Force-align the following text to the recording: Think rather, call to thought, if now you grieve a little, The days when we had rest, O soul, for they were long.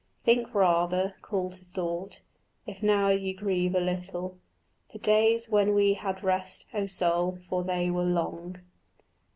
Think 0.23 0.55
rather, 0.55 1.13
call 1.21 1.51
to 1.51 1.63
thought, 1.63 2.21
if 2.65 2.81
now 2.81 3.09
you 3.09 3.35
grieve 3.37 3.75
a 3.75 3.79
little, 3.79 4.39
The 4.93 4.97
days 4.97 5.47
when 5.47 5.75
we 5.75 5.93
had 5.93 6.23
rest, 6.23 6.65
O 6.73 6.87
soul, 6.87 7.37
for 7.47 7.63
they 7.63 7.91
were 7.91 8.01
long. 8.01 8.55